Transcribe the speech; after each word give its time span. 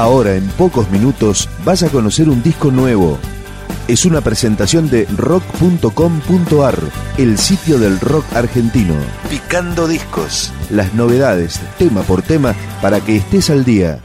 Ahora, 0.00 0.34
en 0.34 0.48
pocos 0.52 0.90
minutos, 0.90 1.46
vas 1.62 1.82
a 1.82 1.90
conocer 1.90 2.30
un 2.30 2.42
disco 2.42 2.70
nuevo. 2.70 3.18
Es 3.86 4.06
una 4.06 4.22
presentación 4.22 4.88
de 4.88 5.04
rock.com.ar, 5.14 6.78
el 7.18 7.36
sitio 7.36 7.78
del 7.78 8.00
rock 8.00 8.24
argentino. 8.34 8.94
Picando 9.28 9.86
discos. 9.86 10.54
Las 10.70 10.94
novedades, 10.94 11.60
tema 11.76 12.00
por 12.00 12.22
tema, 12.22 12.54
para 12.80 13.00
que 13.02 13.16
estés 13.16 13.50
al 13.50 13.66
día. 13.66 14.02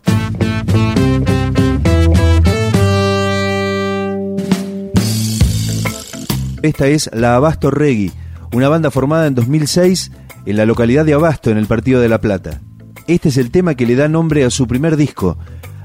Esta 6.61 6.87
es 6.87 7.09
la 7.13 7.37
Abasto 7.37 7.71
Reggae, 7.71 8.11
una 8.51 8.67
banda 8.67 8.91
formada 8.91 9.27
en 9.27 9.35
2006 9.35 10.11
en 10.45 10.57
la 10.57 10.65
localidad 10.65 11.05
de 11.05 11.13
Abasto, 11.13 11.51
en 11.51 11.57
el 11.57 11.67
Partido 11.67 12.01
de 12.01 12.09
la 12.09 12.19
Plata. 12.19 12.59
Este 13.07 13.29
es 13.29 13.37
el 13.37 13.49
tema 13.49 13.75
que 13.75 13.85
le 13.85 13.95
da 13.95 14.09
nombre 14.09 14.43
a 14.43 14.49
su 14.49 14.67
primer 14.67 14.97
disco, 14.97 15.37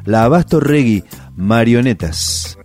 la 0.05 0.25
Abasto 0.25 0.61
Reggae 0.61 1.05
Marionetas. 1.37 2.59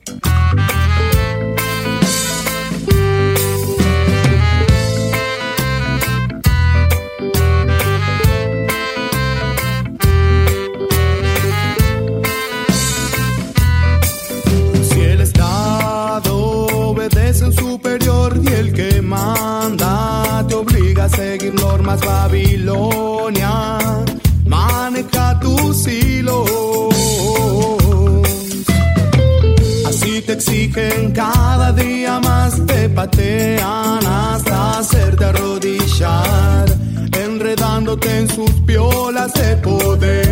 Día 31.75 32.19
más, 32.19 32.65
te 32.65 32.89
patean 32.89 34.05
hasta 34.05 34.79
hacerte 34.79 35.25
arrodillar, 35.25 36.65
enredándote 37.17 38.19
en 38.19 38.29
sus 38.29 38.51
piolas 38.65 39.33
de 39.33 39.57
poder. 39.57 40.24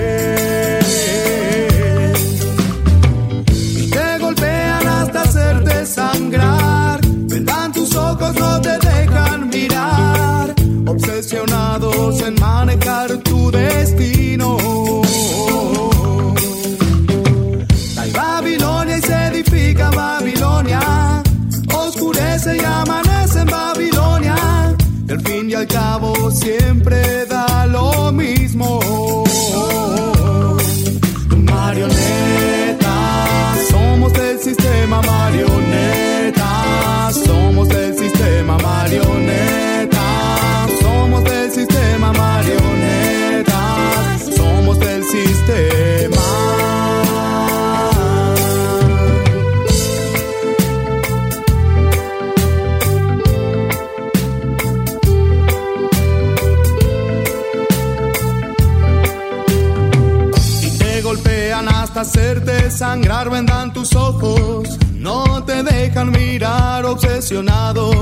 Hacerte 62.03 62.69
sangrar 62.69 63.29
vendan 63.29 63.71
tus 63.71 63.95
ojos, 63.95 64.77
no 64.93 65.41
te 65.45 65.63
dejan 65.63 66.11
mirar 66.11 66.83
obsesionados 66.85 67.93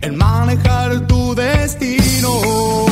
en 0.00 0.16
manejar 0.16 1.06
tu 1.06 1.32
destino. 1.32 2.87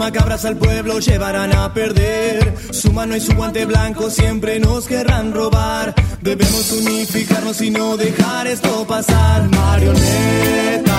Macabras 0.00 0.46
al 0.46 0.56
pueblo 0.56 0.98
llevarán 0.98 1.52
a 1.52 1.74
perder. 1.74 2.54
Su 2.72 2.90
mano 2.90 3.14
y 3.14 3.20
su 3.20 3.34
guante 3.34 3.66
blanco 3.66 4.08
siempre 4.08 4.58
nos 4.58 4.86
querrán 4.86 5.34
robar. 5.34 5.94
Debemos 6.22 6.72
unificarnos 6.72 7.60
y 7.60 7.70
no 7.70 7.98
dejar 7.98 8.46
esto 8.46 8.86
pasar. 8.86 9.46
Marioneta, 9.50 10.90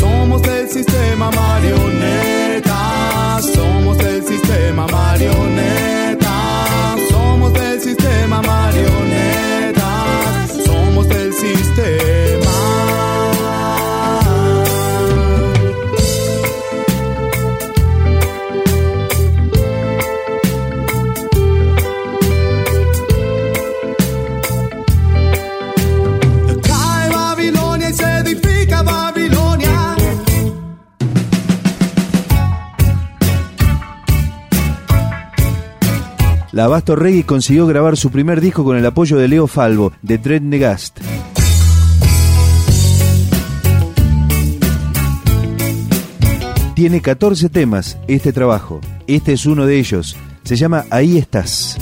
somos 0.00 0.40
del 0.40 0.70
sistema 0.70 1.30
marioneta. 1.30 2.78
Somos 3.54 3.98
del 3.98 4.26
sistema 4.26 4.86
marioneta. 4.86 5.93
La 36.54 36.68
Basto 36.68 36.94
Reggae 36.94 37.26
consiguió 37.26 37.66
grabar 37.66 37.96
su 37.96 38.12
primer 38.12 38.40
disco 38.40 38.62
con 38.62 38.76
el 38.76 38.86
apoyo 38.86 39.16
de 39.16 39.26
Leo 39.26 39.48
Falvo, 39.48 39.92
de 40.02 40.18
Dread 40.18 40.42
Negast. 40.42 41.00
Tiene 46.76 47.02
14 47.02 47.48
temas 47.48 47.98
este 48.06 48.32
trabajo. 48.32 48.80
Este 49.08 49.32
es 49.32 49.46
uno 49.46 49.66
de 49.66 49.80
ellos. 49.80 50.16
Se 50.44 50.54
llama 50.54 50.84
Ahí 50.90 51.18
estás. 51.18 51.76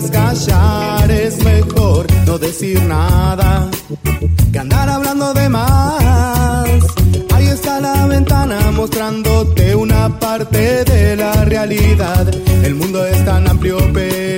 Callar. 0.00 1.10
Es 1.10 1.44
mejor 1.44 2.06
no 2.26 2.38
decir 2.38 2.82
nada 2.82 3.68
que 4.52 4.58
andar 4.58 4.88
hablando 4.88 5.34
de 5.34 5.48
más. 5.48 6.66
Ahí 7.34 7.46
está 7.46 7.80
la 7.80 8.06
ventana 8.06 8.70
mostrándote 8.70 9.74
una 9.74 10.18
parte 10.18 10.84
de 10.84 11.16
la 11.16 11.44
realidad. 11.44 12.26
El 12.64 12.74
mundo 12.74 13.04
es 13.04 13.22
tan 13.24 13.48
amplio, 13.48 13.76
pero 13.92 14.31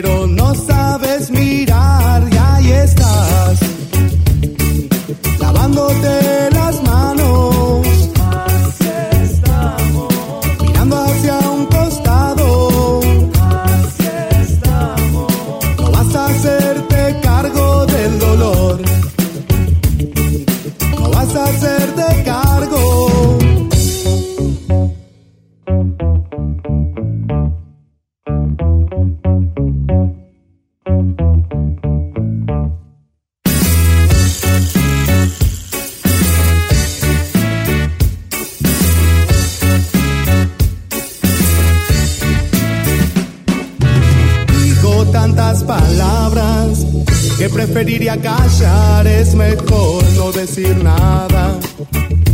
callar, 48.19 49.07
es 49.07 49.35
mejor 49.35 50.05
no 50.17 50.33
decir 50.33 50.77
nada 50.83 51.59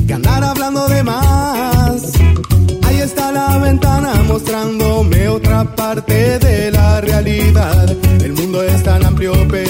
que 0.07 0.13
andar 0.15 0.43
hablando 0.43 0.89
de 0.89 1.03
más. 1.03 2.13
Ahí 2.83 3.01
está 3.01 3.33
la 3.33 3.59
ventana 3.59 4.13
mostrándome 4.27 5.29
otra 5.29 5.65
parte 5.77 6.39
de 6.39 6.71
la 6.71 7.01
realidad. 7.01 7.89
El 8.23 8.33
mundo 8.33 8.63
es 8.63 8.83
tan 8.83 9.05
amplio, 9.05 9.33
pero 9.49 9.70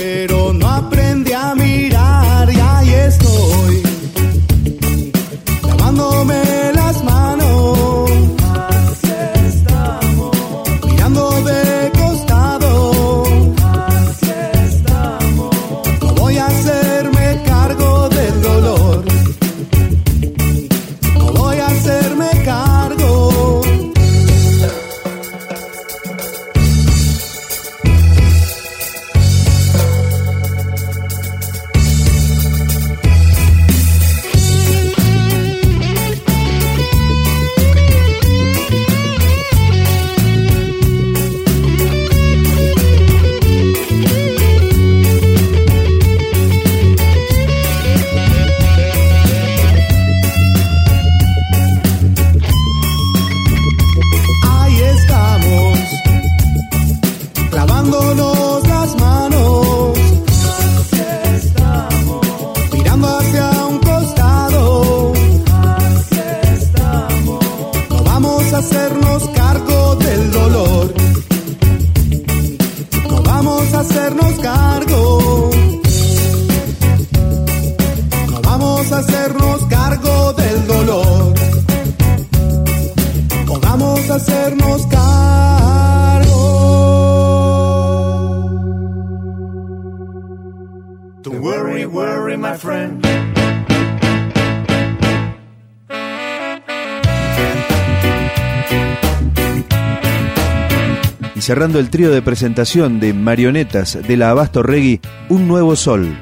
cerrando 101.51 101.81
el 101.81 101.91
trío 101.91 102.13
de 102.13 102.23
presentación 102.23 103.01
de 103.01 103.13
marionetas 103.13 103.99
de 104.07 104.17
la 104.17 104.31
Abasto 104.31 104.63
Reggae, 104.63 105.01
Un 105.29 105.49
Nuevo 105.49 105.75
Sol. 105.75 106.17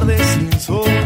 De 0.00 0.16
tu 0.66 0.80
cantar 0.80 1.01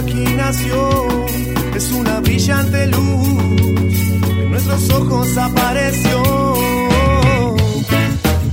imaginación 0.00 1.26
es 1.74 1.90
una 1.92 2.20
brillante 2.20 2.86
luz 2.86 3.28
en 4.30 4.50
nuestros 4.50 4.90
ojos 4.90 5.36
apareció. 5.36 6.22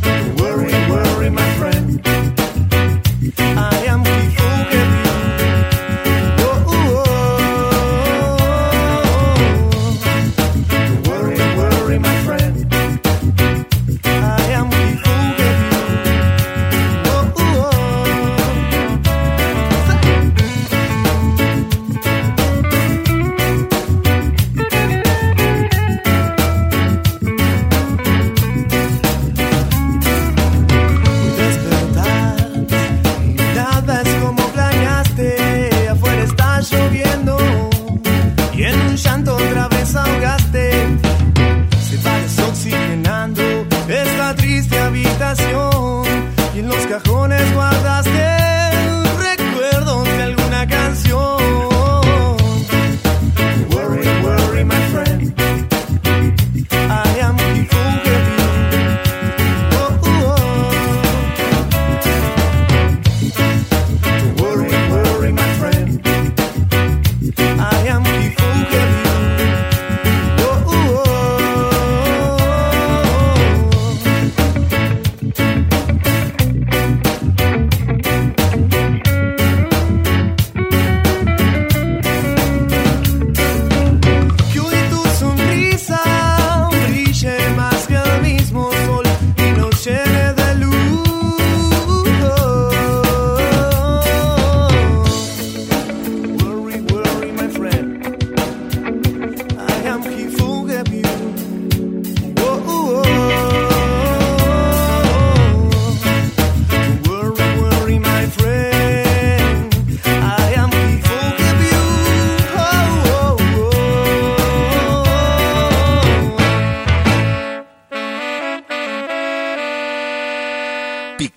Don't 0.01 0.41
worry, 0.41 0.73
worry, 0.89 1.29
my 1.29 1.41
friend. 1.57 2.34